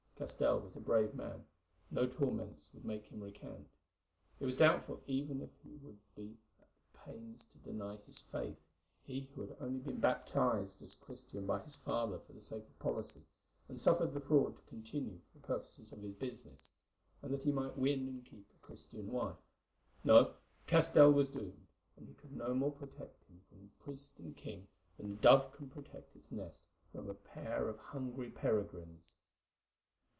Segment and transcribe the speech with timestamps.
[0.23, 1.43] Castell was a brave man;
[1.89, 3.67] no torments would make him recant.
[4.39, 8.59] It was doubtful even if he would be at the pains to deny his faith,
[9.03, 12.77] he who had only been baptized a Christian by his father for the sake of
[12.77, 13.23] policy,
[13.67, 16.69] and suffered the fraud to continue for the purposes of his business,
[17.23, 19.37] and that he might win and keep a Christian wife.
[20.03, 20.35] No,
[20.67, 21.65] Castell was doomed,
[21.97, 25.67] and he could no more protect him from priest and king than a dove can
[25.67, 26.61] protect its nest
[26.91, 29.15] from a pair of hungry peregrines.